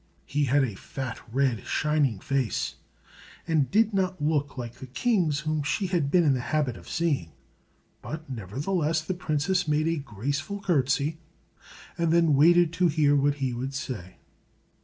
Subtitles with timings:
[0.25, 2.77] He had a fat, red, shining face,
[3.47, 6.89] and did not look like the kings whom she had been in the habit of
[6.89, 7.33] seeing;
[8.01, 11.19] but nevertheless the princess made a graceful courtesy,
[11.99, 14.15] and then waited to hear what he would say.